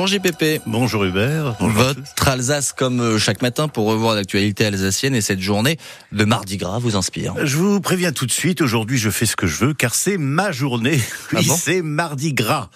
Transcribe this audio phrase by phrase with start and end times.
[0.00, 0.62] Bonjour JPP.
[0.64, 1.56] Bonjour Hubert.
[1.60, 5.76] Bonjour Votre Alsace comme euh, chaque matin pour revoir l'actualité alsacienne et cette journée
[6.10, 7.34] de Mardi Gras vous inspire.
[7.44, 10.16] Je vous préviens tout de suite, aujourd'hui je fais ce que je veux car c'est
[10.16, 10.98] ma journée.
[11.34, 12.70] Ah Oui, bon c'est Mardi Gras.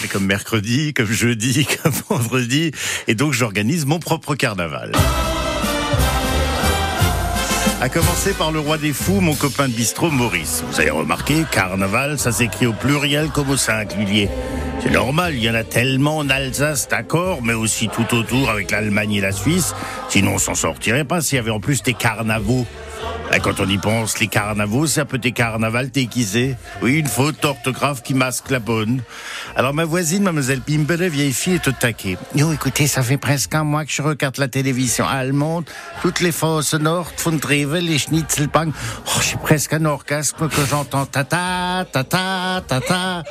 [0.00, 2.70] C'est comme mercredi, comme jeudi, comme vendredi.
[3.06, 4.92] Et donc j'organise mon propre carnaval.
[7.82, 10.62] À commencer par le roi des fous, mon copain de bistrot Maurice.
[10.70, 14.30] Vous avez remarqué, carnaval, ça s'écrit au pluriel comme au singulier.
[14.82, 18.72] C'est normal, il y en a tellement en Alsace, d'accord, mais aussi tout autour avec
[18.72, 19.76] l'Allemagne et la Suisse.
[20.08, 22.66] Sinon, on s'en sortirait pas s'il y avait en plus des carnavaux.
[23.34, 26.54] Et quand on y pense, les carnavaux, c'est un petit carnaval déguisé.
[26.82, 29.02] Oui, une faute d'orthographe qui masque la bonne.
[29.56, 32.18] Alors ma voisine, mademoiselle Pimpele, vieille fille, est au taquet.
[32.34, 35.64] Yo, écoutez, ça fait presque un mois que je regarde la télévision allemande.
[36.02, 38.74] Toutes les fausses Nord, von Trevel, les Schnitzelbank.
[39.06, 43.22] Oh, j'ai presque un orgasme que j'entends tata, tata, tata.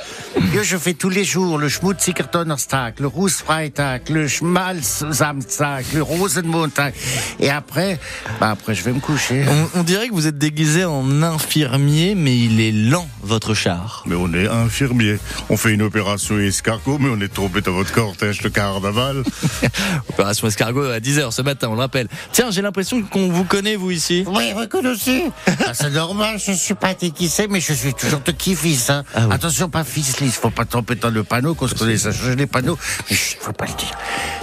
[0.53, 6.93] Yo, je fais tous les jours le Schmutziger Donnerstag, le Rußfreitag, le Schmalz-Samstag, le Rosenmontag.
[7.39, 7.99] Et après,
[8.39, 9.45] bah après, je vais me coucher.
[9.47, 14.03] On, on dirait que vous êtes déguisé en infirmier, mais il est lent votre char.
[14.07, 15.19] Mais on est infirmier.
[15.49, 19.23] On fait une opération escargot, mais on est tombé dans votre cortège de carnaval.
[20.09, 22.07] Opération escargot à 10h ce matin, on le rappelle.
[22.31, 24.23] Tiens, j'ai l'impression qu'on vous connaît vous ici.
[24.27, 24.81] Oui, reconnu.
[25.67, 28.89] Ah, c'est normal, je suis pas déguisé, mais je suis toujours de qui fils.
[28.89, 29.03] Hein.
[29.13, 29.35] Ah oui.
[29.35, 32.35] Attention, pas fils, il faut pas tromper dans le panneau, qu'on se connaisse à changer
[32.35, 32.77] les panneaux.
[33.09, 33.97] Mais chut, faut pas le dire.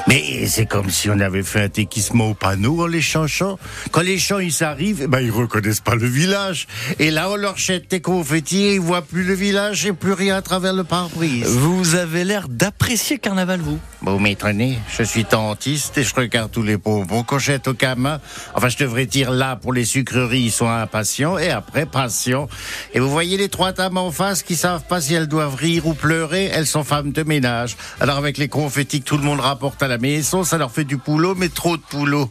[0.07, 3.59] Mais c'est comme si on avait fait un déguisement au panneau en les chanchant.
[3.91, 6.67] Quand les chants ils arrivent, eh ben ils reconnaissent pas le village.
[6.99, 10.13] Et là on leur jette des confettis et ils voient plus le village et plus
[10.13, 11.47] rien à travers le pare-brise.
[11.47, 13.79] Vous avez l'air d'apprécier carnaval vous.
[14.01, 18.21] Vous m'étonnez, je suis dentiste et je regarde tous les bonbons qu'on jette au gamin.
[18.55, 22.49] Enfin, je devrais dire là, pour les sucreries, ils sont impatients et après, patients.
[22.95, 25.87] Et vous voyez les trois dames en face qui savent pas si elles doivent rire
[25.87, 27.77] ou pleurer, elles sont femmes de ménage.
[28.01, 30.85] Alors avec les confettis que tout le monde rapporte à la maison, ça leur fait
[30.85, 32.31] du boulot, mais trop de boulot.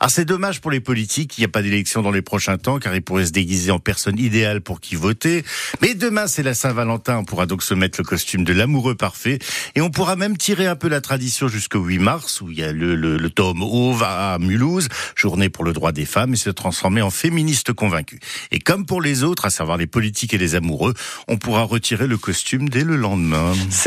[0.00, 2.78] Alors c'est dommage pour les politiques, il n'y a pas d'élection dans les prochains temps,
[2.78, 5.44] car ils pourraient se déguiser en personne idéale pour qui voter.
[5.80, 9.38] Mais demain, c'est la Saint-Valentin, on pourra donc se mettre le costume de l'amoureux parfait,
[9.74, 12.64] et on pourra même tirer un peu la tradition jusqu'au 8 mars, où il y
[12.64, 16.36] a le, le, le tome Auve à Mulhouse, journée pour le droit des femmes, et
[16.36, 18.18] se transformer en féministe convaincu.
[18.50, 20.94] Et comme pour les autres, à savoir les politiques et les amoureux,
[21.28, 23.52] on pourra retirer le costume dès le lendemain.